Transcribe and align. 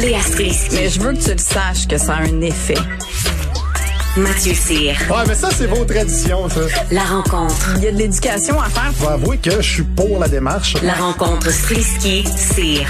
Léa 0.00 0.20
Strisky. 0.20 0.74
Mais 0.74 0.88
je 0.88 1.00
veux 1.00 1.12
que 1.12 1.22
tu 1.22 1.30
le 1.30 1.38
saches 1.38 1.86
que 1.86 1.96
ça 1.98 2.14
a 2.14 2.22
un 2.22 2.40
effet. 2.40 2.74
Mathieu 4.16 4.54
Cyr. 4.54 4.94
Ouais, 5.08 5.24
mais 5.26 5.34
ça, 5.34 5.50
c'est 5.50 5.66
vos 5.66 5.84
traditions, 5.84 6.48
ça. 6.48 6.60
La 6.90 7.02
rencontre. 7.02 7.74
Il 7.76 7.84
y 7.84 7.86
a 7.88 7.92
de 7.92 7.98
l'éducation 7.98 8.60
à 8.60 8.68
faire. 8.68 8.92
Faut 8.94 9.08
avouer 9.08 9.38
que 9.38 9.62
je 9.62 9.70
suis 9.70 9.82
pour 9.82 10.18
la 10.18 10.28
démarche. 10.28 10.74
La 10.82 10.94
rencontre 10.94 11.50
Strisky-Cyr. 11.50 12.86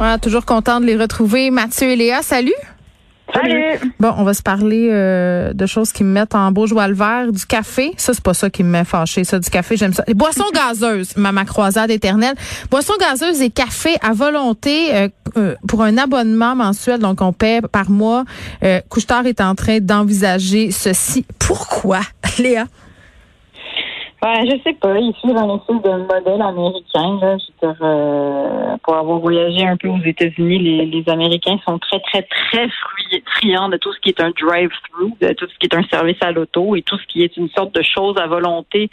Ouais, 0.00 0.18
toujours 0.18 0.44
content 0.44 0.80
de 0.80 0.86
les 0.86 0.96
retrouver. 0.96 1.50
Mathieu 1.50 1.90
et 1.90 1.96
Léa, 1.96 2.22
salut. 2.22 2.52
Bon, 4.00 4.14
on 4.16 4.24
va 4.24 4.34
se 4.34 4.42
parler 4.42 4.88
euh, 4.90 5.52
de 5.52 5.66
choses 5.66 5.92
qui 5.92 6.04
me 6.04 6.10
mettent 6.10 6.34
en 6.34 6.52
beau 6.52 6.66
joie 6.66 6.88
le 6.88 6.94
vert, 6.94 7.32
du 7.32 7.44
café. 7.46 7.92
Ça, 7.96 8.14
c'est 8.14 8.22
pas 8.22 8.34
ça 8.34 8.50
qui 8.50 8.62
me 8.64 8.70
met 8.70 8.84
fâché. 8.84 9.24
Ça, 9.24 9.38
du 9.38 9.50
café, 9.50 9.76
j'aime 9.76 9.92
ça. 9.92 10.04
Les 10.06 10.14
boissons 10.14 10.44
gazeuses, 10.54 11.16
ma, 11.16 11.32
ma 11.32 11.44
croisade 11.44 11.90
éternelle. 11.90 12.34
Boissons 12.70 12.94
gazeuses 13.00 13.42
et 13.42 13.50
café 13.50 13.96
à 14.02 14.12
volonté 14.12 14.94
euh, 14.94 15.08
euh, 15.36 15.54
pour 15.68 15.82
un 15.82 15.98
abonnement 15.98 16.54
mensuel, 16.54 16.98
donc 17.00 17.20
on 17.20 17.32
paie 17.32 17.60
par 17.60 17.90
mois. 17.90 18.24
Euh, 18.62 18.80
Couchetard 18.88 19.26
est 19.26 19.40
en 19.40 19.54
train 19.54 19.80
d'envisager 19.80 20.70
ceci. 20.70 21.24
Pourquoi, 21.38 22.00
Léa? 22.38 22.66
Ouais, 24.22 24.46
je 24.46 24.56
sais 24.64 24.72
pas. 24.72 24.98
Ils 24.98 25.14
suivent 25.20 25.36
un 25.36 25.56
espèce 25.56 25.82
de 25.82 25.90
modèle 25.90 26.40
américain. 26.42 27.18
Là. 27.20 27.36
Je 27.36 27.66
veux 27.66 27.72
dire, 27.72 27.76
euh, 27.82 28.76
pour 28.82 28.96
avoir 28.96 29.18
voyagé 29.18 29.66
un 29.66 29.76
peu 29.76 29.88
aux 29.88 30.00
États-Unis, 30.02 30.58
les, 30.58 30.86
les 30.86 31.08
Américains 31.08 31.58
sont 31.66 31.78
très, 31.78 32.00
très, 32.00 32.22
très 32.22 32.66
fri- 32.68 33.22
friands 33.36 33.68
de 33.68 33.76
tout 33.76 33.92
ce 33.92 34.00
qui 34.00 34.08
est 34.08 34.20
un 34.20 34.30
drive-through, 34.30 35.12
de 35.20 35.34
tout 35.34 35.46
ce 35.46 35.58
qui 35.58 35.66
est 35.66 35.74
un 35.74 35.84
service 35.84 36.16
à 36.22 36.32
l'auto 36.32 36.74
et 36.76 36.82
tout 36.82 36.96
ce 36.98 37.06
qui 37.06 37.22
est 37.22 37.36
une 37.36 37.50
sorte 37.50 37.74
de 37.74 37.82
chose 37.82 38.16
à 38.16 38.26
volonté 38.26 38.88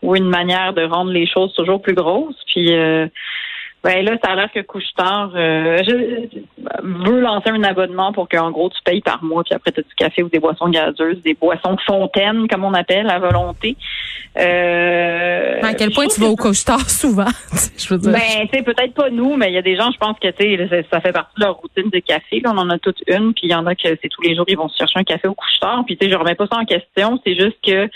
ou 0.00 0.16
une 0.16 0.28
manière 0.28 0.72
de 0.72 0.82
rendre 0.84 1.12
les 1.12 1.26
choses 1.26 1.52
toujours 1.54 1.82
plus 1.82 1.94
grosses. 1.94 2.42
Puis 2.46 2.72
euh, 2.74 3.06
ben 3.84 4.04
là, 4.04 4.16
ça 4.22 4.32
a 4.32 4.36
l'air 4.36 4.52
que 4.52 4.60
Couche-Tard 4.60 5.32
euh, 5.34 5.78
veut 6.82 7.20
lancer 7.20 7.50
un 7.50 7.62
abonnement 7.64 8.12
pour 8.12 8.28
qu'en 8.28 8.50
gros 8.50 8.70
tu 8.70 8.80
payes 8.84 9.00
par 9.00 9.22
mois, 9.24 9.42
puis 9.42 9.54
après 9.54 9.72
tu 9.72 9.80
as 9.80 9.82
du 9.82 9.94
café 9.96 10.22
ou 10.22 10.28
des 10.28 10.38
boissons 10.38 10.68
gazeuses, 10.68 11.20
des 11.22 11.34
boissons 11.34 11.74
de 11.74 11.80
fontaine, 11.80 12.46
comme 12.48 12.64
on 12.64 12.74
appelle, 12.74 13.10
à 13.10 13.18
volonté. 13.18 13.76
Euh, 14.38 15.60
à 15.62 15.74
quel 15.74 15.90
point 15.90 16.06
tu 16.06 16.20
vas 16.20 16.28
au 16.28 16.36
Couchetard 16.36 16.80
souvent? 16.88 17.26
je 17.76 17.88
veux 17.92 17.98
dire? 17.98 18.12
ben, 18.12 18.48
tu 18.48 18.56
sais, 18.56 18.62
peut-être 18.62 18.94
pas 18.94 19.10
nous, 19.10 19.36
mais 19.36 19.48
il 19.48 19.54
y 19.54 19.58
a 19.58 19.62
des 19.62 19.76
gens, 19.76 19.90
je 19.90 19.98
pense 19.98 20.18
que, 20.18 20.28
tu 20.28 20.56
sais, 20.68 20.84
ça- 20.90 21.00
fait 21.00 21.12
partie 21.12 21.34
de 21.38 21.44
leur 21.44 21.56
routine 21.56 21.90
de 21.90 21.98
café. 21.98 22.40
Là, 22.40 22.52
on 22.54 22.58
en 22.58 22.70
a 22.70 22.78
toute 22.78 23.02
une, 23.08 23.34
puis 23.34 23.42
il 23.44 23.50
y 23.50 23.54
en 23.54 23.66
a 23.66 23.74
que 23.74 23.88
c'est 24.00 24.08
tous 24.08 24.22
les 24.22 24.36
jours, 24.36 24.44
ils 24.48 24.56
vont 24.56 24.68
se 24.68 24.76
chercher 24.76 25.00
un 25.00 25.04
café 25.04 25.26
au 25.26 25.34
couche-tard. 25.34 25.82
Puis, 25.84 25.96
tu 25.96 26.06
sais, 26.06 26.12
je 26.12 26.16
remets 26.16 26.36
pas 26.36 26.46
ça 26.46 26.58
en 26.58 26.64
question. 26.64 27.20
C'est 27.26 27.34
juste 27.34 27.56
que 27.66 27.88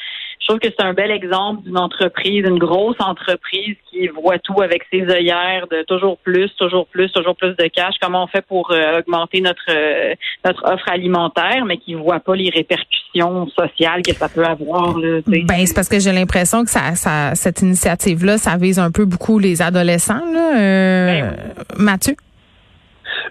je 0.47 0.53
trouve 0.53 0.61
que 0.61 0.69
c'est 0.79 0.87
un 0.87 0.95
bel 0.95 1.11
exemple 1.11 1.65
d'une 1.65 1.77
entreprise, 1.77 2.45
une 2.47 2.59
grosse 2.59 3.01
entreprise 3.01 3.75
qui 3.91 4.07
voit 4.07 4.39
tout 4.39 4.63
avec 4.63 4.83
ses 4.93 5.03
œillères 5.03 5.67
de 5.73 5.83
toujours 5.83 6.19
plus, 6.19 6.49
toujours 6.57 6.87
plus, 6.87 7.11
toujours 7.11 7.35
plus 7.35 7.57
de 7.57 7.67
cash. 7.67 7.95
Comment 8.01 8.23
on 8.23 8.27
fait 8.29 8.47
pour 8.47 8.71
euh, 8.71 9.01
augmenter 9.01 9.41
notre 9.41 9.65
euh, 9.71 10.15
notre 10.45 10.65
offre 10.65 10.89
alimentaire, 10.89 11.65
mais 11.67 11.79
qui 11.79 11.95
voit 11.95 12.21
pas 12.21 12.37
les 12.37 12.51
répercussions 12.51 13.49
sociales 13.59 14.03
que 14.03 14.15
ça 14.15 14.29
peut 14.29 14.45
avoir. 14.45 14.97
Là, 14.97 15.21
tu 15.23 15.33
sais. 15.33 15.45
Ben, 15.49 15.67
c'est 15.67 15.75
parce 15.75 15.89
que 15.89 15.99
j'ai 15.99 16.13
l'impression 16.13 16.63
que 16.63 16.71
ça, 16.71 16.95
ça, 16.95 17.35
cette 17.35 17.63
initiative-là, 17.63 18.39
ça 18.39 18.57
vise 18.57 18.79
un 18.79 18.93
peu 18.93 19.05
beaucoup 19.05 19.41
les 19.41 19.63
adolescents. 19.63 20.25
Là. 20.33 20.61
Euh, 20.61 21.07
Ben 21.07 21.37
Mathieu? 21.77 22.15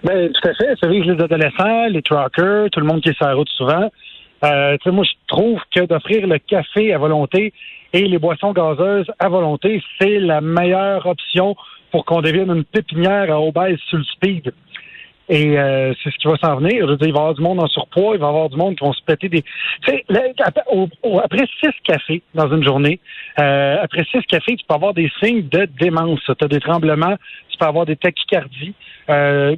Ben, 0.04 0.30
tout 0.30 0.48
à 0.48 0.52
fait. 0.52 0.76
Ça 0.78 0.86
vise 0.86 1.04
les 1.04 1.22
adolescents, 1.22 1.86
les 1.86 2.02
truckers, 2.02 2.68
tout 2.70 2.80
le 2.80 2.86
monde 2.86 3.00
qui 3.00 3.08
est 3.08 3.16
sur 3.16 3.26
la 3.26 3.34
route 3.34 3.48
souvent. 3.56 3.90
Euh, 4.46 4.76
moi, 4.86 5.04
je 5.04 5.12
trouve 5.26 5.60
que 5.74 5.84
d'offrir 5.84 6.26
le 6.26 6.38
café 6.38 6.92
à 6.92 6.98
volonté 6.98 7.52
et 7.92 8.02
les 8.02 8.18
boissons 8.18 8.52
gazeuses 8.52 9.10
à 9.18 9.28
volonté, 9.28 9.82
c'est 9.98 10.18
la 10.20 10.40
meilleure 10.40 11.06
option 11.06 11.56
pour 11.90 12.04
qu'on 12.04 12.20
devienne 12.20 12.50
une 12.50 12.64
pépinière 12.64 13.32
à 13.32 13.40
obèse 13.40 13.78
sur 13.88 13.98
le 13.98 14.04
speed. 14.04 14.52
Et 15.28 15.58
euh, 15.58 15.92
c'est 16.02 16.10
ce 16.12 16.18
qui 16.18 16.28
va 16.28 16.36
s'en 16.36 16.56
venir. 16.56 16.86
Je 16.86 16.90
veux 16.92 16.96
dire, 16.96 17.08
il 17.08 17.12
va 17.12 17.18
y 17.18 17.22
avoir 17.22 17.34
du 17.34 17.42
monde 17.42 17.60
en 17.60 17.66
surpoids, 17.66 18.14
il 18.14 18.20
va 18.20 18.26
y 18.26 18.28
avoir 18.28 18.48
du 18.48 18.56
monde 18.56 18.76
qui 18.76 18.84
vont 18.84 18.92
se 18.92 19.02
péter 19.02 19.28
des... 19.28 19.42
Après, 21.24 21.46
six 21.60 21.72
cafés 21.82 22.22
dans 22.32 22.54
une 22.54 22.62
journée, 22.62 23.00
euh, 23.40 23.76
après 23.82 24.04
six 24.04 24.22
cafés, 24.28 24.54
tu 24.56 24.64
peux 24.68 24.74
avoir 24.74 24.94
des 24.94 25.10
signes 25.20 25.48
de 25.48 25.66
démence. 25.80 26.20
Tu 26.24 26.44
as 26.44 26.48
des 26.48 26.60
tremblements, 26.60 27.16
tu 27.48 27.58
peux 27.58 27.66
avoir 27.66 27.86
des 27.86 27.96
tachycardies, 27.96 28.74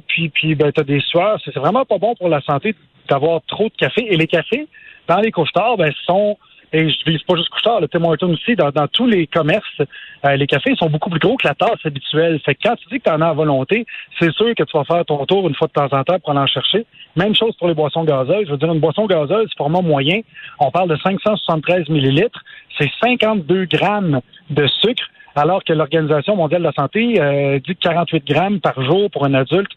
puis, 0.07 0.29
puis 0.29 0.55
ben, 0.55 0.71
tu 0.71 0.81
as 0.81 0.85
des 0.85 1.01
sueurs. 1.01 1.39
C'est 1.45 1.53
vraiment 1.53 1.85
pas 1.85 1.99
bon 1.99 2.15
pour 2.15 2.29
la 2.29 2.41
santé 2.41 2.73
d'avoir 3.09 3.41
trop 3.47 3.65
de 3.65 3.75
café. 3.77 4.05
Et 4.09 4.17
les 4.17 4.27
cafés, 4.27 4.67
dans 5.07 5.19
les 5.19 5.31
couche-tards, 5.31 5.77
ben, 5.77 5.91
sont 6.05 6.37
et 6.71 6.87
je 6.87 7.09
vise 7.09 7.23
pas 7.23 7.35
juste 7.35 7.49
couche-tard, 7.49 7.81
le 7.81 7.87
Tim 7.87 8.03
Hortons 8.03 8.31
aussi, 8.31 8.55
dans, 8.55 8.69
dans 8.69 8.87
tous 8.87 9.07
les 9.07 9.25
commerces, 9.25 9.81
euh, 10.25 10.35
les 10.35 10.45
cafés 10.45 10.75
sont 10.75 10.89
beaucoup 10.89 11.09
plus 11.09 11.19
gros 11.19 11.35
que 11.35 11.47
la 11.47 11.55
tasse 11.55 11.83
habituelle. 11.83 12.39
Fait 12.45 12.53
que 12.53 12.59
quand 12.63 12.75
tu 12.75 12.87
dis 12.91 12.99
que 12.99 13.09
tu 13.09 13.11
en 13.11 13.21
as 13.21 13.29
à 13.29 13.33
volonté, 13.33 13.87
c'est 14.19 14.31
sûr 14.33 14.53
que 14.53 14.63
tu 14.63 14.77
vas 14.77 14.83
faire 14.83 15.03
ton 15.03 15.25
tour 15.25 15.47
une 15.47 15.55
fois 15.55 15.67
de 15.67 15.73
temps 15.73 15.97
en 15.97 16.03
temps 16.03 16.19
pour 16.19 16.31
aller 16.31 16.41
en 16.41 16.47
chercher. 16.47 16.85
Même 17.15 17.35
chose 17.35 17.55
pour 17.57 17.69
les 17.69 17.73
boissons 17.73 18.03
gazeuses. 18.03 18.45
Je 18.45 18.51
veux 18.51 18.57
dire, 18.57 18.71
une 18.71 18.79
boisson 18.79 19.07
gazeuse, 19.07 19.49
format 19.57 19.81
moyen, 19.81 20.21
on 20.59 20.69
parle 20.69 20.89
de 20.89 20.97
573 20.97 21.89
millilitres, 21.89 22.43
c'est 22.77 22.89
52 23.03 23.65
grammes 23.65 24.21
de 24.51 24.67
sucre, 24.67 25.09
alors 25.35 25.63
que 25.63 25.73
l'Organisation 25.73 26.35
mondiale 26.35 26.61
de 26.61 26.67
la 26.67 26.73
santé 26.73 27.19
euh, 27.19 27.59
dit 27.59 27.75
que 27.75 27.79
48 27.79 28.27
grammes 28.27 28.59
par 28.59 28.79
jour 28.83 29.09
pour 29.09 29.25
un 29.25 29.33
adulte, 29.33 29.71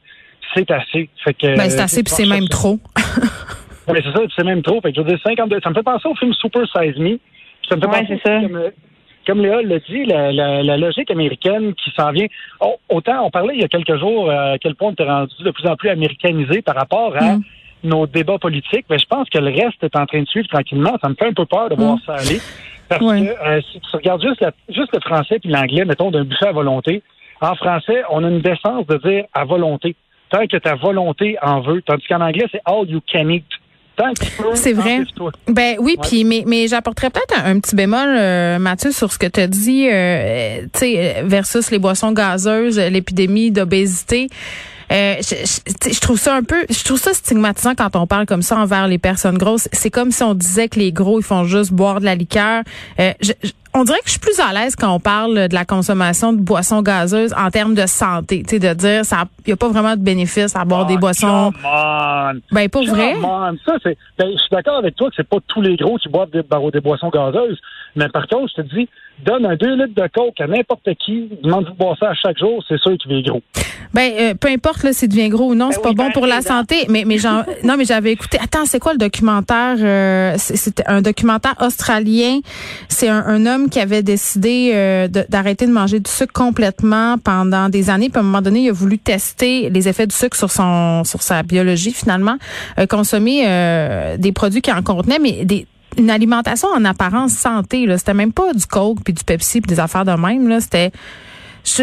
c'est 0.54 0.70
assez. 0.70 1.08
Fait 1.24 1.34
que, 1.34 1.56
Ben, 1.56 1.68
c'est 1.70 1.80
euh, 1.80 1.84
assez, 1.84 2.02
puis 2.02 2.12
c'est 2.12 2.26
même 2.26 2.48
trop. 2.48 2.78
oui, 3.88 3.98
c'est 4.04 4.12
ça, 4.12 4.20
c'est 4.36 4.44
même 4.44 4.62
trop. 4.62 4.80
Fait 4.80 4.92
que 4.92 4.96
je 4.96 5.00
veux 5.02 5.08
dire, 5.08 5.18
52. 5.24 5.60
Ça 5.62 5.70
me 5.70 5.74
fait 5.74 5.82
penser 5.82 6.08
au 6.08 6.14
film 6.14 6.32
Super 6.34 6.62
Size 6.66 6.96
Me. 6.98 7.16
Puis 7.16 7.68
Ça 7.68 7.76
me 7.76 7.80
fait 7.80 7.86
Ouais, 7.88 8.00
penser 8.00 8.20
c'est 8.24 8.28
ça. 8.28 8.40
Comme, 8.40 8.56
euh, 8.56 8.70
comme 9.26 9.40
Léa 9.40 9.62
l'a 9.62 9.78
dit, 9.78 10.04
la, 10.04 10.32
la, 10.32 10.62
la 10.62 10.76
logique 10.76 11.10
américaine 11.10 11.74
qui 11.74 11.90
s'en 11.96 12.10
vient. 12.10 12.26
Oh, 12.60 12.74
autant, 12.88 13.24
on 13.26 13.30
parlait 13.30 13.54
il 13.54 13.60
y 13.60 13.64
a 13.64 13.68
quelques 13.68 13.96
jours 13.98 14.28
euh, 14.30 14.54
à 14.54 14.58
quel 14.58 14.74
point 14.74 14.88
on 14.88 14.92
était 14.92 15.04
rendu 15.04 15.34
de 15.40 15.50
plus 15.50 15.66
en 15.68 15.76
plus 15.76 15.88
américanisé 15.90 16.62
par 16.62 16.74
rapport 16.74 17.14
à 17.16 17.36
Mm. 17.36 17.42
nos 17.84 18.06
débats 18.06 18.38
politiques. 18.38 18.86
Mais 18.90 18.98
je 18.98 19.06
pense 19.06 19.28
que 19.28 19.38
le 19.38 19.48
reste 19.50 19.82
est 19.82 19.96
en 19.96 20.06
train 20.06 20.22
de 20.22 20.28
suivre 20.28 20.48
tranquillement. 20.48 20.96
Ça 21.02 21.08
me 21.08 21.14
fait 21.14 21.26
un 21.28 21.32
peu 21.32 21.46
peur 21.46 21.68
de 21.68 21.74
voir 21.76 21.98
ça 22.06 22.14
aller. 22.14 22.40
Parce 22.88 23.00
Ouais. 23.02 23.22
que 23.26 23.48
euh, 23.48 23.60
si 23.72 23.80
tu 23.80 23.96
regardes 23.96 24.22
juste, 24.22 24.40
la- 24.40 24.52
juste 24.68 24.90
le 24.92 25.00
français 25.00 25.38
puis 25.38 25.50
l'anglais, 25.50 25.84
mettons, 25.84 26.10
d'un 26.10 26.24
buffet 26.24 26.46
à 26.48 26.52
volonté, 26.52 27.02
en 27.40 27.54
français, 27.56 28.02
on 28.10 28.22
a 28.22 28.28
une 28.28 28.40
décence 28.40 28.86
de 28.86 28.96
dire 28.98 29.24
à 29.34 29.44
volonté. 29.44 29.96
Tant 30.32 30.46
que 30.46 30.56
ta 30.56 30.74
volonté 30.74 31.36
en 31.42 31.60
veut. 31.60 31.82
Tandis 31.82 32.04
qu'en 32.08 32.20
anglais, 32.20 32.46
c'est 32.50 32.62
all 32.64 32.88
you 32.88 33.00
can 33.12 33.28
eat. 33.28 33.44
C'est 34.54 34.72
vrai. 34.72 35.02
Ben 35.48 35.76
oui, 35.78 35.96
puis 36.02 36.24
mais 36.24 36.44
mais 36.46 36.66
j'apporterais 36.66 37.10
peut-être 37.10 37.38
un, 37.38 37.54
un 37.56 37.60
petit 37.60 37.76
bémol, 37.76 38.08
euh, 38.08 38.58
Mathieu, 38.58 38.90
sur 38.90 39.12
ce 39.12 39.18
que 39.18 39.26
tu 39.26 39.38
as 39.40 39.46
dit, 39.46 39.86
euh, 39.92 40.62
tu 40.72 40.80
sais, 40.80 41.22
versus 41.24 41.70
les 41.70 41.78
boissons 41.78 42.12
gazeuses, 42.12 42.78
l'épidémie 42.78 43.50
d'obésité. 43.50 44.28
Euh, 44.90 45.14
je, 45.20 46.00
trouve 46.00 46.18
ça 46.18 46.34
un 46.34 46.42
peu, 46.42 46.66
je 46.68 46.84
trouve 46.84 46.98
ça 46.98 47.14
stigmatisant 47.14 47.74
quand 47.74 47.94
on 47.96 48.06
parle 48.06 48.26
comme 48.26 48.42
ça 48.42 48.58
envers 48.58 48.88
les 48.88 48.98
personnes 48.98 49.38
grosses. 49.38 49.68
C'est 49.72 49.90
comme 49.90 50.10
si 50.10 50.22
on 50.22 50.34
disait 50.34 50.68
que 50.68 50.78
les 50.78 50.92
gros 50.92 51.20
ils 51.20 51.24
font 51.24 51.44
juste 51.44 51.72
boire 51.72 52.00
de 52.00 52.04
la 52.04 52.14
liqueur. 52.14 52.62
Euh, 52.98 53.12
je- 53.20 53.32
on 53.74 53.84
dirait 53.84 53.98
que 53.98 54.06
je 54.06 54.12
suis 54.12 54.20
plus 54.20 54.38
à 54.40 54.52
l'aise 54.52 54.76
quand 54.76 54.92
on 54.94 55.00
parle 55.00 55.48
de 55.48 55.54
la 55.54 55.64
consommation 55.64 56.32
de 56.32 56.40
boissons 56.40 56.82
gazeuses 56.82 57.32
en 57.34 57.50
termes 57.50 57.74
de 57.74 57.86
santé, 57.86 58.42
tu 58.46 58.56
sais, 58.56 58.58
de 58.58 58.74
dire 58.74 59.04
ça, 59.04 59.24
il 59.46 59.50
y 59.50 59.52
a 59.52 59.56
pas 59.56 59.68
vraiment 59.68 59.96
de 59.96 60.02
bénéfice 60.02 60.54
à 60.56 60.64
boire 60.64 60.86
des 60.86 60.94
Ah, 60.94 61.00
boissons. 61.00 61.52
On. 61.64 62.32
Ben 62.54 62.68
pas 62.68 62.82
vrai. 62.84 63.14
On. 63.22 63.56
Ça, 63.64 63.76
c'est, 63.82 63.96
ben, 64.18 64.28
je 64.32 64.38
suis 64.38 64.48
d'accord 64.50 64.76
avec 64.76 64.94
toi 64.96 65.08
que 65.08 65.14
c'est 65.16 65.28
pas 65.28 65.38
tous 65.46 65.60
les 65.62 65.76
gros 65.76 65.96
qui 65.98 66.08
boivent 66.08 66.30
des, 66.30 66.42
barreaux- 66.42 66.70
des 66.70 66.80
boissons 66.80 67.08
gazeuses. 67.08 67.58
Mais 67.96 68.08
par 68.08 68.26
contre, 68.26 68.52
je 68.56 68.62
te 68.62 68.74
dis, 68.74 68.88
donne 69.24 69.44
un 69.46 69.54
2 69.56 69.74
litres 69.76 69.94
de 70.02 70.08
coke 70.14 70.40
à 70.40 70.46
n'importe 70.46 70.88
qui, 71.04 71.28
demande 71.42 71.66
de 71.66 71.70
boire 71.72 71.96
ça 72.00 72.08
à 72.10 72.14
chaque 72.14 72.38
jour, 72.38 72.64
c'est 72.68 72.78
sûr 72.80 72.96
qu'il 72.98 73.12
est 73.12 73.22
gros. 73.22 73.42
Ben 73.94 74.10
euh, 74.18 74.34
peu 74.34 74.48
importe 74.48 74.84
là, 74.84 74.92
s'il 74.94 75.08
devient 75.10 75.28
gros 75.28 75.50
ou 75.50 75.54
non, 75.54 75.68
c'est 75.70 75.76
Ben 75.78 75.82
pas 75.82 75.88
oui, 75.90 75.94
bon 75.96 76.06
ben, 76.06 76.12
pour 76.12 76.26
la 76.26 76.40
santé. 76.40 76.86
Mais 76.88 77.04
mais 77.06 77.18
j'en, 77.18 77.42
non 77.64 77.74
mais 77.76 77.84
j'avais 77.84 78.12
écouté. 78.12 78.38
Attends, 78.42 78.64
c'est 78.64 78.78
quoi 78.78 78.92
le 78.92 78.98
documentaire 78.98 79.76
euh, 79.80 80.34
c'est- 80.38 80.56
C'était 80.56 80.84
un 80.86 81.02
documentaire 81.02 81.54
australien. 81.60 82.38
C'est 82.88 83.08
un, 83.10 83.22
un 83.26 83.44
homme 83.46 83.61
qui 83.68 83.80
avait 83.80 84.02
décidé 84.02 84.72
euh, 84.74 85.08
d'arrêter 85.08 85.66
de 85.66 85.72
manger 85.72 86.00
du 86.00 86.10
sucre 86.10 86.32
complètement 86.32 87.18
pendant 87.18 87.68
des 87.68 87.90
années. 87.90 88.08
Puis 88.08 88.18
à 88.18 88.20
un 88.20 88.24
moment 88.24 88.42
donné, 88.42 88.64
il 88.64 88.68
a 88.70 88.72
voulu 88.72 88.98
tester 88.98 89.70
les 89.70 89.88
effets 89.88 90.06
du 90.06 90.14
sucre 90.14 90.36
sur 90.36 90.50
son 90.50 91.04
sur 91.04 91.22
sa 91.22 91.42
biologie 91.42 91.92
finalement. 91.92 92.36
Euh, 92.78 92.86
consommer 92.86 93.44
euh, 93.46 94.16
des 94.16 94.32
produits 94.32 94.62
qui 94.62 94.72
en 94.72 94.82
contenaient, 94.82 95.18
mais 95.18 95.46
une 95.98 96.10
alimentation 96.10 96.68
en 96.74 96.84
apparence 96.84 97.32
santé. 97.32 97.86
C'était 97.98 98.14
même 98.14 98.32
pas 98.32 98.52
du 98.54 98.66
coke 98.66 98.98
puis 99.04 99.12
du 99.12 99.24
Pepsi 99.24 99.60
puis 99.60 99.74
des 99.74 99.80
affaires 99.80 100.04
de 100.04 100.12
même. 100.12 100.60
C'était 100.60 100.90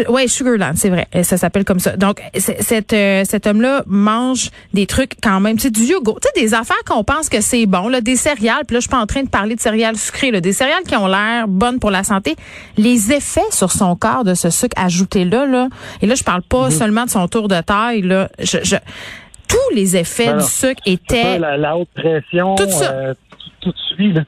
ouais, 0.08 0.28
Sugarland, 0.28 0.72
c'est 0.76 0.90
vrai. 0.90 1.08
Ça 1.22 1.36
s'appelle 1.36 1.64
comme 1.64 1.78
ça. 1.80 1.96
Donc, 1.96 2.20
c'est- 2.36 2.62
cet, 2.62 2.92
euh, 2.92 3.24
cet 3.24 3.46
homme-là 3.46 3.82
mange 3.86 4.50
des 4.74 4.86
trucs 4.86 5.12
quand 5.22 5.40
même. 5.40 5.58
C'est 5.58 5.70
du 5.70 5.82
yogourt. 5.84 6.20
Tu 6.20 6.28
sais, 6.34 6.46
des 6.46 6.54
affaires 6.54 6.82
qu'on 6.86 7.02
pense 7.04 7.28
que 7.28 7.40
c'est 7.40 7.66
bon, 7.66 7.88
là, 7.88 8.00
des 8.00 8.16
céréales. 8.16 8.64
Puis 8.66 8.74
là, 8.74 8.80
je 8.80 8.82
suis 8.82 8.88
pas 8.90 9.00
en 9.00 9.06
train 9.06 9.22
de 9.22 9.28
parler 9.28 9.54
de 9.54 9.60
céréales 9.60 9.96
sucrées, 9.96 10.30
là, 10.30 10.40
des 10.40 10.52
céréales 10.52 10.82
qui 10.86 10.96
ont 10.96 11.06
l'air 11.06 11.48
bonnes 11.48 11.78
pour 11.78 11.90
la 11.90 12.04
santé. 12.04 12.36
Les 12.76 13.12
effets 13.12 13.40
sur 13.50 13.72
son 13.72 13.96
corps 13.96 14.24
de 14.24 14.34
ce 14.34 14.50
sucre 14.50 14.80
ajouté-là, 14.80 15.46
là, 15.46 15.68
et 16.02 16.06
là, 16.06 16.14
je 16.14 16.24
parle 16.24 16.42
pas 16.42 16.66
Mhm. 16.66 16.70
seulement 16.70 17.04
de 17.04 17.10
son 17.10 17.26
tour 17.28 17.48
de 17.48 17.60
taille, 17.60 18.02
là. 18.02 18.28
Je, 18.38 18.58
je- 18.62 18.76
tous 19.48 19.74
les 19.74 19.96
effets 19.96 20.26
Ben 20.26 20.38
du 20.38 20.44
sucre 20.46 20.80
étaient 20.86 21.22
ça, 21.22 21.38
la, 21.38 21.56
la 21.56 21.76
haute 21.76 21.88
pression, 21.94 22.54
Tout 22.54 22.70
ça. 22.70 22.92
euh, 22.92 23.14
tout, 23.62 23.70
tout 23.72 23.74
suit. 23.96 24.12
Là. 24.12 24.22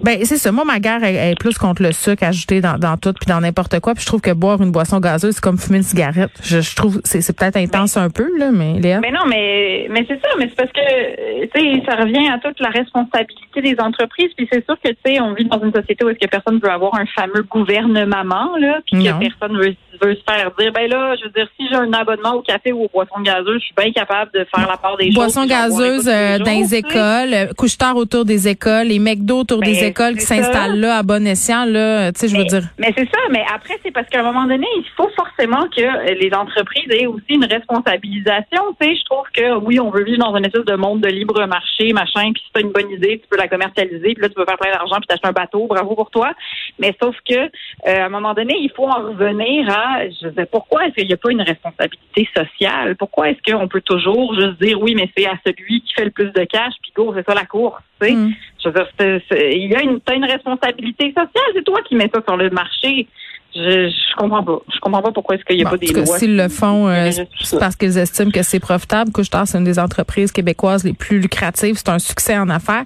Ben 0.00 0.18
c'est 0.24 0.36
ça. 0.36 0.52
Moi, 0.52 0.64
ma 0.64 0.78
guerre 0.78 1.02
elle, 1.02 1.16
elle 1.16 1.32
est 1.32 1.40
plus 1.40 1.58
contre 1.58 1.82
le 1.82 1.92
sucre 1.92 2.22
ajouté 2.24 2.60
dans, 2.60 2.78
dans 2.78 2.96
tout 2.96 3.12
puis 3.12 3.26
dans 3.26 3.40
n'importe 3.40 3.80
quoi. 3.80 3.94
Puis 3.94 4.02
je 4.02 4.06
trouve 4.06 4.20
que 4.20 4.32
boire 4.32 4.60
une 4.62 4.70
boisson 4.70 5.00
gazeuse, 5.00 5.34
c'est 5.34 5.42
comme 5.42 5.58
fumer 5.58 5.78
une 5.78 5.82
cigarette. 5.84 6.30
Je, 6.42 6.60
je 6.60 6.76
trouve 6.76 7.00
c'est 7.04 7.20
c'est 7.20 7.36
peut-être 7.36 7.56
intense 7.56 7.96
un 7.96 8.10
peu 8.10 8.28
là, 8.38 8.50
mais 8.52 8.78
Léa? 8.78 9.00
Mais 9.00 9.10
non, 9.10 9.26
mais 9.28 9.88
mais 9.90 10.04
c'est 10.08 10.20
ça, 10.20 10.28
mais 10.38 10.48
c'est 10.48 10.56
parce 10.56 10.72
que 10.72 11.46
tu 11.46 11.58
sais, 11.58 11.82
ça 11.86 11.96
revient 11.96 12.28
à 12.28 12.38
toute 12.38 12.60
la 12.60 12.70
responsabilité 12.70 13.60
des 13.60 13.76
entreprises. 13.80 14.30
Puis 14.36 14.48
c'est 14.52 14.64
sûr 14.64 14.76
que 14.82 14.90
tu 14.90 14.96
sais, 15.04 15.20
on 15.20 15.34
vit 15.34 15.44
dans 15.46 15.60
une 15.62 15.72
société 15.72 16.04
où 16.04 16.08
est-ce 16.08 16.18
que 16.18 16.30
personne 16.30 16.60
veut 16.62 16.70
avoir 16.70 16.94
un 16.94 17.06
fameux 17.06 17.42
gouvernement 17.42 18.56
là, 18.58 18.80
puis 18.86 19.04
que 19.04 19.18
personne 19.18 19.58
veut, 19.58 19.74
veut 20.02 20.14
se 20.14 20.22
faire 20.28 20.50
dire, 20.58 20.72
ben 20.72 20.88
là, 20.88 21.14
je 21.16 21.24
veux 21.24 21.30
dire, 21.30 21.48
si 21.58 21.68
j'ai 21.68 21.76
un 21.76 21.92
abonnement 21.92 22.34
au 22.34 22.42
café 22.42 22.72
ou 22.72 22.84
aux 22.84 22.88
boissons 22.88 23.20
gazeuses, 23.20 23.60
je 23.60 23.66
suis 23.66 23.74
bien 23.76 23.92
capable 23.92 24.30
de 24.32 24.46
faire 24.54 24.68
la 24.68 24.76
part 24.76 24.96
des 24.96 25.10
Boissons 25.10 25.42
choses. 25.42 25.48
puis 25.48 25.56
j'en 25.56 25.68
bois 25.68 25.86
gazeuses 25.86 26.08
euh, 26.08 26.38
dans 26.38 26.58
les 26.58 26.74
écoles, 26.74 27.34
euh, 27.34 27.52
couche-tard 27.56 27.96
autour 27.96 28.24
des 28.24 28.48
écoles, 28.48 28.88
les 28.88 28.98
McDo 28.98 29.40
autour 29.40 29.60
des 29.60 29.74
Ben, 29.74 29.84
écoles 29.90 30.14
qui 30.14 30.22
s'installent 30.26 30.78
là 30.78 30.98
à 30.98 31.02
bon 31.02 31.26
escient 31.26 31.64
là. 31.64 32.12
Tu 32.12 32.20
sais, 32.20 32.28
je 32.28 32.36
veux 32.36 32.44
dire. 32.44 32.62
Mais 32.78 32.92
c'est 32.96 33.06
ça, 33.06 33.20
mais 33.30 33.44
après, 33.54 33.74
c'est 33.82 33.90
parce 33.90 34.08
qu'à 34.08 34.20
un 34.20 34.24
moment 34.24 34.46
donné, 34.46 34.66
il 34.76 34.84
faut 34.96 35.10
forcément 35.16 35.66
que 35.74 35.82
euh, 35.82 36.14
les 36.20 36.32
entreprises 36.34 36.88
aient 36.90 37.06
aussi 37.06 37.34
une 37.34 37.44
responsabilisation. 37.44 38.62
Tu 38.80 38.86
sais, 38.86 38.96
je 38.96 39.04
trouve 39.04 39.26
que 39.32 39.58
oui, 39.64 39.80
on 39.80 39.90
veut 39.90 40.04
vivre 40.04 40.18
dans 40.18 40.34
un 40.34 40.42
espèce 40.42 40.64
de 40.64 40.76
monde 40.76 41.00
de 41.00 41.08
libre 41.08 41.44
marché, 41.46 41.92
machin, 41.92 42.32
puis 42.32 42.42
si 42.44 42.50
t'as 42.52 42.60
une 42.60 42.72
bonne 42.72 42.90
idée, 42.90 43.20
tu 43.22 43.28
peux 43.28 43.36
la 43.36 43.48
commercialiser, 43.48 44.14
puis 44.14 44.22
là, 44.22 44.28
tu 44.28 44.34
peux 44.34 44.44
faire 44.44 44.58
plein 44.58 44.72
d'argent, 44.72 44.96
puis 44.96 45.06
t'acheter 45.06 45.28
un 45.28 45.32
bateau, 45.32 45.66
bravo 45.66 45.94
pour 45.94 46.10
toi. 46.10 46.32
Mais 46.78 46.94
sauf 47.00 47.14
que 47.28 47.34
euh, 47.34 47.48
à 47.86 48.06
un 48.06 48.08
moment 48.08 48.34
donné, 48.34 48.54
il 48.58 48.70
faut 48.74 48.86
en 48.86 49.08
revenir 49.08 49.68
à 49.70 49.87
je 50.10 50.44
pourquoi 50.44 50.86
est-ce 50.86 50.94
qu'il 50.94 51.06
n'y 51.06 51.12
a 51.14 51.16
pas 51.16 51.30
une 51.30 51.42
responsabilité 51.42 52.28
sociale? 52.36 52.96
Pourquoi 52.96 53.30
est-ce 53.30 53.52
qu'on 53.52 53.68
peut 53.68 53.80
toujours 53.80 54.34
juste 54.34 54.60
dire 54.60 54.80
oui, 54.80 54.94
mais 54.94 55.10
c'est 55.16 55.26
à 55.26 55.34
celui 55.46 55.80
qui 55.82 55.92
fait 55.94 56.04
le 56.04 56.10
plus 56.10 56.30
de 56.32 56.44
cash, 56.44 56.74
puis 56.82 56.92
go, 56.96 57.12
c'est 57.16 57.26
ça 57.26 57.34
la 57.34 57.44
course, 57.46 57.82
tu 58.00 58.08
sais? 58.08 58.14
Mm. 58.14 58.34
Je 58.64 58.68
veux 58.68 58.74
dire, 58.74 59.20
il 59.52 59.70
y 59.70 59.74
a 59.74 59.82
une, 59.82 60.00
t'as 60.00 60.14
une 60.14 60.24
responsabilité 60.24 61.08
sociale. 61.08 61.50
C'est 61.54 61.64
toi 61.64 61.80
qui 61.88 61.94
mets 61.94 62.10
ça 62.12 62.20
sur 62.26 62.36
le 62.36 62.50
marché. 62.50 63.06
Je, 63.54 63.88
je 63.88 64.16
comprends 64.16 64.42
pas. 64.44 64.58
Je 64.72 64.78
comprends 64.80 65.00
pas 65.02 65.12
pourquoi 65.12 65.36
est-ce 65.36 65.44
qu'il 65.44 65.56
n'y 65.56 65.62
a 65.62 65.64
Bon, 65.64 65.70
pas 65.70 65.76
des 65.78 65.86
cas, 65.86 66.04
lois. 66.04 66.18
s'ils 66.18 66.36
le 66.36 66.48
font, 66.48 66.86
euh, 66.88 67.10
c'est 67.40 67.58
parce 67.58 67.76
qu'ils 67.76 67.96
estiment 67.96 68.30
que 68.30 68.42
c'est 68.42 68.60
profitable. 68.60 69.10
Couche-tard, 69.10 69.46
c'est 69.48 69.58
une 69.58 69.64
des 69.64 69.78
entreprises 69.78 70.32
québécoises 70.32 70.84
les 70.84 70.92
plus 70.92 71.18
lucratives. 71.18 71.76
C'est 71.76 71.88
un 71.88 71.98
succès 71.98 72.36
en 72.36 72.50
affaires. 72.50 72.84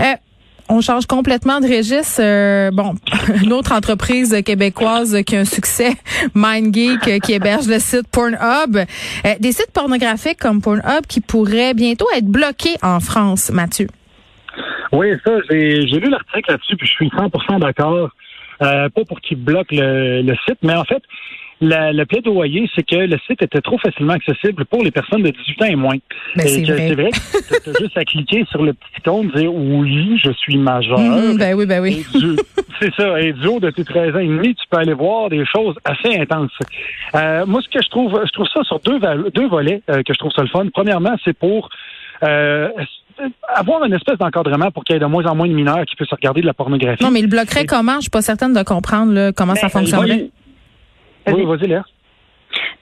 Euh, 0.00 0.04
on 0.68 0.80
change 0.80 1.06
complètement 1.06 1.60
de 1.60 1.66
registre. 1.66 2.20
Euh, 2.20 2.70
bon, 2.70 2.94
une 3.42 3.52
autre 3.52 3.72
entreprise 3.72 4.42
québécoise 4.44 5.22
qui 5.24 5.36
a 5.36 5.40
un 5.40 5.44
succès, 5.44 5.92
MindGeek, 6.34 7.20
qui 7.22 7.32
héberge 7.32 7.66
le 7.68 7.78
site 7.78 8.08
Pornhub. 8.12 8.76
Euh, 8.76 9.34
des 9.40 9.52
sites 9.52 9.72
pornographiques 9.72 10.38
comme 10.38 10.60
Pornhub 10.60 11.06
qui 11.08 11.20
pourraient 11.20 11.74
bientôt 11.74 12.06
être 12.16 12.26
bloqués 12.26 12.76
en 12.82 13.00
France, 13.00 13.50
Mathieu. 13.50 13.88
Oui, 14.92 15.08
ça, 15.24 15.32
j'ai 15.50 15.86
j'ai 15.86 16.00
lu 16.00 16.08
l'article 16.08 16.50
là-dessus, 16.50 16.76
puis 16.76 16.86
je 16.86 16.92
suis 16.92 17.08
100% 17.08 17.60
d'accord. 17.60 18.10
Euh, 18.60 18.88
pas 18.88 19.04
pour 19.04 19.20
qu'ils 19.20 19.42
bloquent 19.42 19.74
le, 19.74 20.22
le 20.22 20.34
site, 20.46 20.58
mais 20.62 20.74
en 20.74 20.84
fait, 20.84 21.02
la- 21.60 21.92
le 21.92 22.06
plaidoyer, 22.06 22.68
c'est 22.74 22.84
que 22.86 22.96
le 22.96 23.16
site 23.26 23.42
était 23.42 23.60
trop 23.60 23.78
facilement 23.78 24.12
accessible 24.14 24.64
pour 24.66 24.82
les 24.84 24.90
personnes 24.90 25.22
de 25.22 25.30
18 25.30 25.62
ans 25.62 25.66
et 25.66 25.76
moins. 25.76 25.96
Ben, 26.36 26.46
c'est 26.46 26.62
vrai. 26.62 26.88
C'est 26.88 26.94
vrai 26.94 27.10
que 27.10 27.62
tu 27.64 27.70
as 27.70 27.78
juste 27.80 27.96
à 27.98 28.04
cliquer 28.04 28.44
sur 28.50 28.62
le 28.62 28.72
petit 28.74 28.90
icône, 28.98 29.30
dire 29.34 29.52
oui, 29.54 30.18
je 30.22 30.30
suis 30.32 30.56
majeur. 30.56 30.98
Mhm, 30.98 31.36
ben 31.36 31.54
oui, 31.54 31.66
ben 31.66 31.80
oui. 31.82 32.04
C'est 32.80 32.94
ça. 32.94 33.20
Et 33.20 33.32
du 33.32 33.46
haut 33.48 33.58
de 33.58 33.70
tes 33.70 33.82
13 33.84 34.14
ans 34.14 34.20
et 34.20 34.26
demi, 34.28 34.54
tu 34.54 34.62
peux 34.70 34.76
aller 34.78 34.92
voir 34.94 35.28
des 35.30 35.44
choses 35.44 35.74
assez 35.84 36.16
intenses. 36.16 36.52
Euh, 37.16 37.44
moi, 37.44 37.60
ce 37.60 37.68
que 37.68 37.82
je 37.82 37.88
trouve, 37.88 38.20
je 38.24 38.30
trouve 38.30 38.46
ça 38.54 38.62
sur 38.62 38.78
deux, 38.80 39.00
deux 39.34 39.48
volets 39.48 39.82
euh, 39.90 40.02
que 40.04 40.12
je 40.14 40.18
trouve 40.18 40.30
ça 40.30 40.42
le 40.42 40.48
fun. 40.48 40.64
Premièrement, 40.72 41.16
c'est 41.24 41.36
pour 41.36 41.70
euh, 42.22 42.68
avoir 43.52 43.84
une 43.84 43.94
espèce 43.94 44.16
d'encadrement 44.18 44.70
pour 44.70 44.84
qu'il 44.84 44.94
y 44.94 44.96
ait 44.96 45.00
de 45.00 45.06
moins 45.06 45.24
en 45.26 45.34
moins 45.34 45.48
de 45.48 45.52
mineurs 45.54 45.84
qui 45.86 45.96
puissent 45.96 46.12
regarder 46.12 46.40
de 46.40 46.46
la 46.46 46.54
pornographie. 46.54 47.02
Non, 47.02 47.10
mais 47.10 47.18
il 47.20 47.28
bloquerait 47.28 47.66
comment? 47.66 47.96
Je 47.96 48.02
suis 48.02 48.10
pas 48.10 48.22
certaine 48.22 48.52
de 48.52 48.62
comprendre 48.62 49.12
là, 49.12 49.32
comment 49.32 49.56
ça 49.56 49.62
Ben, 49.66 49.70
fonctionnerait. 49.70 50.30
Oui, 51.34 51.44
vas-y, 51.44 51.66
Léa. 51.68 51.84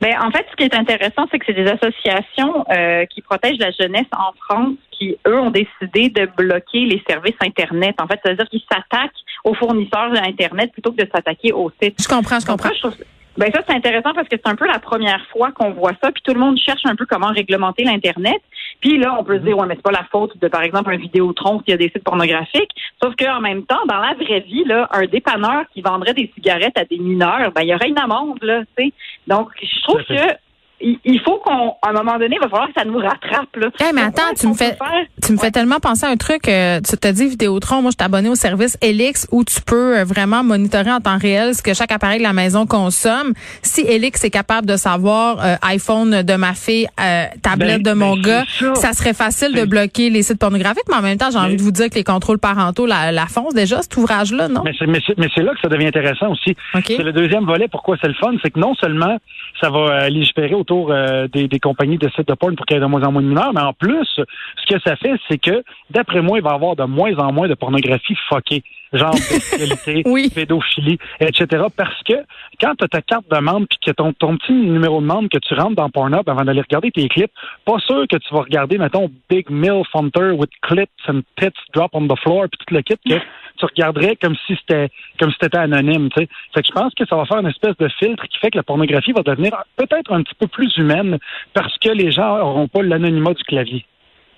Ben, 0.01 0.15
en 0.23 0.31
fait, 0.31 0.47
ce 0.51 0.57
qui 0.57 0.63
est 0.65 0.75
intéressant, 0.75 1.27
c'est 1.31 1.39
que 1.39 1.47
c'est 1.47 1.55
des 1.55 1.67
associations 1.67 2.65
euh, 2.71 3.05
qui 3.07 3.21
protègent 3.23 3.59
la 3.59 3.71
jeunesse 3.73 4.07
en 4.13 4.33
France 4.45 4.75
qui, 4.93 5.17
eux, 5.27 5.41
ont 5.41 5.51
décidé 5.51 6.09
de 6.11 6.27
bloquer 6.37 6.81
les 6.87 7.03
services 7.09 7.35
Internet. 7.41 7.97
En 8.01 8.07
fait, 8.07 8.21
c'est-à-dire 8.25 8.49
qu'ils 8.49 8.63
s'attaquent 8.71 9.11
aux 9.45 9.55
fournisseurs 9.55 10.11
d'Internet 10.13 10.73
plutôt 10.73 10.93
que 10.93 11.03
de 11.03 11.11
s'attaquer 11.13 11.53
aux 11.53 11.71
sites. 11.83 12.01
Je 12.01 12.09
comprends, 12.09 12.39
je 12.41 12.47
Donc, 12.47 12.59
comprends. 12.61 12.75
je 12.75 12.79
trouve- 12.81 13.05
ben 13.37 13.51
ça, 13.53 13.61
c'est 13.67 13.75
intéressant 13.75 14.15
parce 14.15 14.29
que 14.29 14.37
c'est 14.37 14.51
un 14.51 14.57
peu 14.57 14.67
la 14.67 14.79
première 14.79 15.25
fois 15.29 15.53
qu'on 15.53 15.71
voit 15.71 15.93
ça, 16.03 16.11
puis 16.11 16.23
tout 16.25 16.33
le 16.33 16.41
monde 16.41 16.59
cherche 16.59 16.85
un 16.85 16.97
peu 16.97 17.07
comment 17.07 17.29
réglementer 17.29 17.85
l'Internet. 17.85 18.41
Puis 18.81 18.99
là, 18.99 19.17
on 19.19 19.25
peut 19.25 19.39
se 19.39 19.43
dire, 19.43 19.57
ouais, 19.57 19.67
mais 19.67 19.75
c'est 19.75 19.83
pas 19.83 19.91
la 19.91 20.07
faute 20.11 20.39
de, 20.39 20.49
par 20.49 20.63
exemple, 20.63 20.93
un 20.93 20.97
Vidéotron 20.97 21.61
s'il 21.61 21.71
y 21.71 21.75
a 21.75 21.77
des 21.77 21.91
sites 21.91 22.05
pornographiques. 22.05 22.71
Sauf 23.03 23.15
qu'en 23.17 23.41
même 23.41 23.65
temps, 23.65 23.85
dans 23.87 23.99
la 23.99 24.15
vraie 24.15 24.41
vie, 24.41 24.65
là, 24.65 24.89
un 24.93 25.07
dépanneur 25.07 25.65
qui 25.73 25.83
vendrait 25.83 26.15
des 26.15 26.31
cigarettes 26.35 26.79
à 26.79 26.85
des 26.85 26.99
mineurs, 26.99 27.53
ben, 27.53 27.63
il 27.63 27.69
y 27.69 27.75
aurait 27.75 27.89
une 27.89 27.99
amende, 27.99 28.39
là, 28.43 28.63
tu 28.77 28.85
sais. 28.85 28.93
Donc, 29.27 29.51
je 29.61 29.83
trouve 29.83 30.03
que 30.05 30.37
il 30.81 31.21
faut 31.25 31.39
qu'on, 31.39 31.75
à 31.83 31.91
un 31.91 31.93
moment 31.93 32.19
donné, 32.19 32.37
il 32.37 32.41
va 32.41 32.49
falloir 32.49 32.69
que 32.69 32.75
ça 32.79 32.85
nous 32.85 32.99
rattrape, 32.99 33.57
là. 33.57 33.69
Hey, 33.81 33.93
mais 33.95 34.03
attends, 34.03 34.35
tu 34.39 34.47
me 34.47 34.55
fais- 34.55 34.77
Tu 35.25 35.33
me 35.33 35.39
fais 35.39 35.51
tellement 35.51 35.81
penser 35.81 36.07
à 36.07 36.11
un 36.11 36.17
truc. 36.17 36.49
euh, 36.49 36.81
tu 36.87 36.97
t'as 36.97 37.13
dit 37.13 37.27
Vidéotron, 37.29 37.83
moi 37.83 37.91
je 37.91 37.97
suis 37.99 38.05
abonné 38.05 38.29
au 38.29 38.35
service 38.35 38.77
Elix 38.83 39.27
où 39.33 39.43
tu 39.45 39.61
peux 39.63 39.99
euh, 39.99 40.05
vraiment 40.05 40.45
monitorer 40.45 40.93
en 40.93 41.01
temps 41.01 41.19
réel 41.19 41.55
ce 41.55 41.63
que 41.63 41.75
chaque 41.75 41.91
appareil 41.93 42.19
de 42.19 42.23
la 42.23 42.33
maison 42.33 42.67
consomme. 42.67 43.33
Si 43.63 43.81
Elix 43.83 44.23
est 44.25 44.31
capable 44.31 44.67
de 44.67 44.77
savoir 44.77 45.39
euh, 45.45 45.55
iPhone 45.63 46.23
de 46.23 46.35
ma 46.37 46.53
fille, 46.55 46.87
euh, 47.01 47.25
tablette 47.43 47.83
Ben, 47.83 47.93
de 47.95 47.99
mon 47.99 48.15
ben, 48.17 48.23
gars, 48.23 48.45
ça. 48.75 48.93
serait 48.93 49.15
facile 49.15 49.53
de 49.53 49.61
C'est- 49.61 49.67
bloquer 49.67 50.11
les 50.11 50.23
sites 50.23 50.39
pornographiques. 50.39 50.85
Mais 50.89 50.97
en 50.97 51.03
même 51.03 51.19
temps, 51.19 51.31
j'ai 51.33 51.39
envie 51.39 51.57
de 51.57 51.63
vous 51.63 51.73
dire 51.73 51.89
que 51.91 51.95
les 51.95 52.05
contrôles 52.05 52.39
parentaux 52.39 52.87
la, 52.87 53.11
la 53.13 53.27
foncent 53.27 53.55
déjà 53.55 53.83
cet 53.83 53.97
ouvrage-là, 53.97 54.49
non? 54.49 54.63
Mais 54.65 54.73
c'est, 54.79 54.87
mais, 54.87 55.01
c'est, 55.07 55.17
mais 55.19 55.29
c'est 55.35 55.43
là 55.43 55.53
que 55.55 55.61
ça 55.61 55.69
devient 55.69 55.87
intéressant 55.87 56.31
aussi. 56.31 56.55
Ok. 56.75 56.85
C'est 56.89 57.03
le 57.03 57.13
deuxième 57.13 57.45
volet. 57.45 57.67
Pourquoi 57.69 57.97
c'est 58.01 58.09
le 58.09 58.15
fun? 58.15 58.33
C'est 58.43 58.51
que 58.51 58.61
non 58.61 58.75
seulement 58.75 59.17
ça 59.61 59.71
va 59.71 59.79
euh, 59.79 60.09
légiférer 60.09 60.55
autour 60.55 60.91
euh, 60.91 61.29
des, 61.29 61.49
des 61.49 61.59
compagnies 61.59 61.99
de 61.99 62.09
sites 62.11 62.29
de 62.29 62.35
porn 62.35 62.55
pour 62.57 62.67
qu'il 62.67 62.77
y 62.77 62.79
ait 62.79 62.83
de 62.83 62.87
moins 62.87 63.03
en 63.03 63.13
moins 63.13 63.23
de 63.23 63.29
mineurs, 63.29 63.53
mais 63.55 63.61
en 63.61 63.73
plus, 63.73 64.07
ce 64.07 64.67
que 64.75 64.81
ça 64.81 64.97
fait, 64.97 65.15
c'est 65.29 65.39
que, 65.39 65.63
d'après 65.91 66.21
moi, 66.23 66.39
il 66.39 66.45
va 66.45 66.51
y 66.51 66.55
avoir 66.55 66.77
de 66.77 66.85
moins 66.85 67.15
en 67.19 67.33
moins 67.33 67.49
de 67.49 67.55
pornographie 67.55 68.17
fuckée, 68.29 68.63
genre 68.93 69.15
Oui. 70.07 70.31
pédophilie, 70.35 70.99
etc. 71.21 71.65
Parce 71.77 72.03
que 72.03 72.15
quand 72.61 72.75
tu 72.77 72.85
as 72.85 72.89
ta 72.89 73.03
carte 73.03 73.31
de 73.31 73.39
membre 73.39 73.67
puis 73.69 73.79
que 73.85 73.91
ton, 73.91 74.13
ton 74.13 74.37
petit 74.37 74.53
numéro 74.53 75.01
de 75.01 75.07
membre 75.07 75.29
que 75.29 75.39
tu 75.39 75.55
rentres 75.55 75.77
dans 75.77 75.91
Pornhub 75.91 76.29
avant 76.29 76.45
d'aller 76.45 76.61
regarder 76.63 76.91
tes 76.91 77.09
clips, 77.09 77.33
pas 77.65 77.79
sûr 77.81 78.07
que 78.09 78.17
tu 78.17 78.35
vas 78.35 78.43
regarder, 78.43 78.79
mettons, 78.79 79.11
Big 79.29 79.51
Milf 79.51 79.89
Hunter 79.95 80.33
with 80.33 80.51
clips 80.63 80.91
and 81.09 81.23
tits 81.37 81.53
drop 81.73 81.91
on 81.95 82.07
the 82.07 82.19
floor 82.21 82.47
puis 82.51 82.59
tout 82.67 82.75
le 82.75 82.83
kit 82.83 82.97
que 83.09 83.15
tu 83.57 83.65
regarderais 83.65 84.17
comme 84.17 84.37
si 84.47 84.57
c'était 84.57 84.89
comme 85.19 85.31
si 85.31 85.37
c'était 85.41 85.59
anonyme, 85.59 86.09
tu 86.11 86.23
sais. 86.23 86.29
Fait 86.55 86.63
que 86.63 86.69
je 86.69 86.73
pense 86.73 86.95
que 86.95 87.07
ça 87.07 87.17
va 87.17 87.25
faire 87.25 87.39
une 87.39 87.49
espèce 87.49 87.77
de 87.79 87.89
filtre 87.89 88.25
qui 88.27 88.39
fait 88.39 88.51
que 88.51 88.59
la 88.59 88.63
pornographie 88.63 89.13
va 89.13 89.23
devenir 89.23 89.53
peut-être 89.77 90.13
un 90.13 90.23
petit 90.23 90.35
peu 90.35 90.47
plus 90.47 90.77
humaine 90.77 91.19
parce 91.55 91.77
que 91.79 91.91
les 91.91 92.11
gens 92.11 92.39
n'auront 92.39 92.69
pas 92.69 92.83
l'anonymat 92.83 93.35
du 93.35 93.43
clavier. 93.45 93.85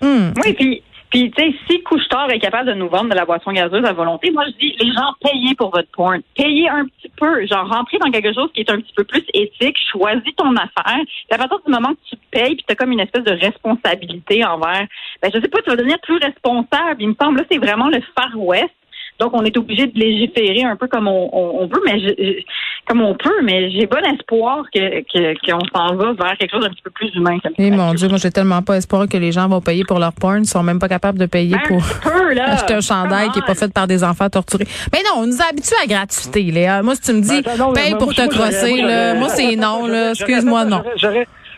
Hum. 0.01 0.33
Oui, 0.43 0.53
puis, 0.53 0.81
puis 1.09 1.31
tu 1.31 1.43
sais, 1.43 1.55
si 1.67 1.81
Couche-Tard 1.81 2.29
est 2.29 2.39
capable 2.39 2.69
de 2.69 2.75
nous 2.75 2.87
vendre 2.87 3.09
de 3.09 3.15
la 3.15 3.25
boisson 3.25 3.51
gazeuse 3.51 3.83
à 3.83 3.93
volonté, 3.93 4.29
moi, 4.31 4.45
je 4.45 4.51
dis, 4.59 4.75
les 4.79 4.91
gens, 4.93 5.13
payez 5.21 5.55
pour 5.55 5.71
votre 5.71 5.89
porn. 5.91 6.21
Payez 6.35 6.69
un 6.69 6.85
petit 6.85 7.11
peu. 7.17 7.45
Genre, 7.47 7.67
rentrez 7.67 7.97
dans 7.97 8.11
quelque 8.11 8.33
chose 8.33 8.51
qui 8.53 8.61
est 8.61 8.69
un 8.69 8.79
petit 8.79 8.93
peu 8.95 9.03
plus 9.03 9.23
éthique. 9.33 9.77
Choisis 9.91 10.35
ton 10.37 10.55
affaire. 10.55 11.03
Puis 11.05 11.31
à 11.31 11.37
partir 11.37 11.59
du 11.65 11.71
moment 11.71 11.89
que 11.89 12.09
tu 12.09 12.15
payes, 12.29 12.55
puis 12.55 12.65
tu 12.67 12.71
as 12.71 12.75
comme 12.75 12.91
une 12.91 12.99
espèce 12.99 13.23
de 13.23 13.31
responsabilité 13.31 14.45
envers, 14.45 14.85
ben, 15.21 15.31
je 15.33 15.41
sais 15.41 15.47
pas, 15.47 15.61
tu 15.63 15.69
vas 15.71 15.75
devenir 15.75 15.99
plus 16.01 16.17
responsable. 16.17 16.97
Il 16.99 17.09
me 17.09 17.15
semble, 17.19 17.39
là, 17.39 17.45
c'est 17.51 17.57
vraiment 17.57 17.87
le 17.87 18.01
Far 18.15 18.31
West. 18.35 18.69
Donc, 19.19 19.31
on 19.33 19.43
est 19.43 19.55
obligé 19.57 19.87
de 19.87 19.99
légiférer 19.99 20.63
un 20.63 20.75
peu 20.75 20.87
comme 20.87 21.07
on, 21.07 21.29
on, 21.33 21.61
on 21.63 21.67
veut, 21.67 21.81
mais 21.85 21.99
je- 21.99 22.15
je- 22.17 22.43
comme 22.87 23.01
on 23.01 23.13
peut, 23.15 23.41
mais 23.43 23.69
j'ai 23.71 23.85
bon 23.85 24.03
espoir 24.13 24.63
que 24.73 25.01
que- 25.01 25.33
qu'on 25.51 25.59
s'en 25.75 25.95
va 25.95 26.13
vers 26.13 26.37
quelque 26.37 26.51
chose 26.51 26.63
d'un 26.63 26.69
petit 26.69 26.81
peu 26.81 26.89
plus 26.89 27.13
humain. 27.15 27.37
Comme 27.43 27.53
Eh 27.57 27.69
mon 27.71 27.93
Dieu, 27.93 28.07
moi 28.07 28.17
j'ai 28.17 28.31
tellement 28.31 28.61
pas 28.61 28.77
espoir 28.77 29.07
que 29.07 29.17
les 29.17 29.31
gens 29.31 29.47
vont 29.47 29.61
payer 29.61 29.83
pour 29.83 29.99
leur 29.99 30.13
porn, 30.13 30.39
ils 30.43 30.45
sont 30.47 30.63
même 30.63 30.79
pas 30.79 30.87
capables 30.89 31.19
de 31.19 31.25
payer 31.25 31.55
Ben, 31.55 31.67
pour 31.67 31.83
peu, 32.01 32.33
là. 32.33 32.43
acheter 32.53 32.73
un 32.75 32.81
chandail 32.81 33.29
qui 33.31 33.39
est 33.39 33.45
pas 33.45 33.55
fait 33.55 33.71
par 33.73 33.87
des 33.87 34.03
enfants 34.03 34.29
torturés. 34.29 34.67
Mais 34.93 34.99
non, 35.05 35.21
on 35.23 35.27
nous 35.27 35.41
a 35.41 35.49
habitués 35.49 35.75
à 35.77 35.87
la 35.87 35.95
gratuité, 35.95 36.41
Léa. 36.43 36.81
Moi, 36.81 36.95
si 36.95 37.01
tu 37.01 37.13
me 37.13 37.21
dis, 37.21 37.41
Ben, 37.41 37.57
non, 37.57 37.73
paye 37.73 37.89
moi, 37.91 37.99
pour 37.99 38.07
moi, 38.07 38.15
te 38.15 38.27
crosser, 38.33 38.69
moi, 38.81 38.87
là, 38.87 39.07
j'aurais- 39.09 39.19
moi, 39.19 39.29
c'est 39.29 39.55
non, 39.55 39.85
là. 39.87 40.11
Excuse-moi, 40.11 40.65
non. 40.65 40.83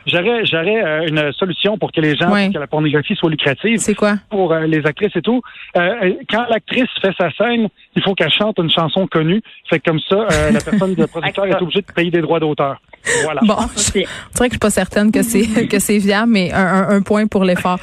J'aurais 0.05 0.45
j'aurais 0.45 0.83
euh, 0.83 1.07
une 1.07 1.31
solution 1.33 1.77
pour 1.77 1.91
que 1.91 2.01
les 2.01 2.15
gens, 2.15 2.27
pour 2.27 2.53
que 2.53 2.59
la 2.59 2.67
pornographie 2.67 3.15
soit 3.15 3.29
lucrative 3.29 3.77
C'est 3.79 3.95
quoi? 3.95 4.15
pour 4.29 4.51
euh, 4.53 4.65
les 4.67 4.85
actrices 4.85 5.15
et 5.15 5.21
tout. 5.21 5.41
Euh, 5.77 6.13
quand 6.29 6.45
l'actrice 6.49 6.89
fait 7.01 7.13
sa 7.17 7.29
scène, 7.31 7.67
il 7.95 8.03
faut 8.03 8.13
qu'elle 8.15 8.31
chante 8.31 8.57
une 8.59 8.69
chanson 8.71 9.07
connue. 9.07 9.41
Fait 9.69 9.79
que 9.79 9.89
comme 9.89 9.99
ça, 10.07 10.15
euh, 10.31 10.51
la 10.51 10.59
personne, 10.65 10.95
le 10.97 11.07
producteur 11.07 11.45
est 11.45 11.61
obligé 11.61 11.81
de 11.81 11.91
payer 11.93 12.11
des 12.11 12.21
droits 12.21 12.39
d'auteur. 12.39 12.81
Voilà. 13.23 13.41
Bon, 13.43 13.53
Ok. 13.55 13.69
c'est 13.75 14.05
vrai 14.35 14.47
que 14.49 14.53
je 14.53 14.57
suis 14.57 14.59
pas 14.59 14.69
certaine 14.69 15.11
que 15.11 15.23
c'est 15.23 15.67
que 15.69 15.79
c'est 15.79 15.97
viable, 15.97 16.31
mais 16.31 16.51
un, 16.53 16.59
un- 16.65 16.89
un 16.89 17.01
point 17.01 17.27
pour 17.27 17.43
l'effort. 17.45 17.79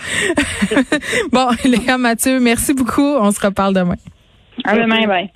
bon, 1.32 1.48
Léa 1.64 1.98
Mathieu, 1.98 2.38
merci 2.40 2.74
beaucoup. 2.74 3.02
On 3.20 3.30
se 3.30 3.40
reparle 3.44 3.74
demain. 3.74 3.96
À 4.64 4.76
demain, 4.76 5.06
bye. 5.06 5.30